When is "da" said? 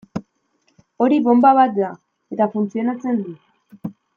1.81-1.91